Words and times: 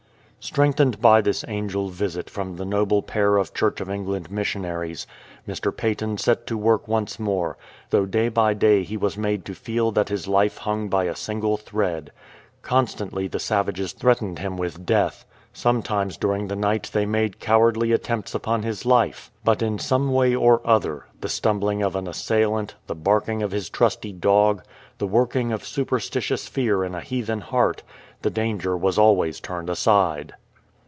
""Strengthened 0.51 0.99
by 0.99 1.21
this 1.21 1.45
angel 1.47 1.89
visit 1.89 2.27
from 2.27 2.55
the 2.55 2.65
noble 2.65 3.03
pair 3.03 3.37
of 3.37 3.53
Church 3.53 3.79
of 3.79 3.91
England 3.91 4.31
missionaries, 4.31 5.05
Mr. 5.47 5.71
Paton 5.73 6.17
set 6.17 6.47
to 6.47 6.57
work 6.57 6.87
once 6.87 7.19
more, 7.19 7.57
though 7.91 8.07
day 8.07 8.27
by 8.27 8.55
day 8.55 8.81
he 8.81 8.97
was 8.97 9.15
made 9.15 9.45
to 9.45 9.53
feel 9.53 9.91
that 9.91 10.09
his 10.09 10.27
life 10.27 10.57
hung 10.57 10.89
by 10.89 11.03
a 11.03 11.15
single 11.15 11.57
thread. 11.57 12.11
Constantly 12.63 13.27
the 13.27 13.37
savages 13.39 13.91
threatened 13.93 14.39
him 14.39 14.57
with 14.57 14.83
death; 14.83 15.25
sometimes 15.53 16.17
during 16.17 16.47
the 16.47 16.55
night 16.55 16.89
they 16.91 17.05
made 17.05 17.39
cowardly 17.39 17.91
attempts 17.91 18.33
upon 18.33 18.63
his 18.63 18.83
life. 18.83 19.29
But 19.43 19.61
in 19.61 19.77
some 19.77 20.11
way 20.11 20.33
or 20.33 20.65
other— 20.65 21.05
the 21.21 21.29
stumbling 21.29 21.83
of 21.83 21.95
an 21.95 22.07
assailant, 22.07 22.73
the 22.87 22.95
barking 22.95 23.43
of 23.43 23.51
his 23.51 23.69
trusty 23.69 24.11
dog, 24.11 24.63
the 24.97 25.07
working 25.07 25.51
of 25.51 25.63
superstitious 25.65 26.47
fear 26.47 26.83
in 26.83 26.95
a 26.95 27.01
heathen 27.01 27.41
heart— 27.41 27.83
the 28.23 28.29
danger 28.29 28.77
was 28.77 28.99
always 28.99 29.39
turned 29.39 29.67
aside. 29.67 30.31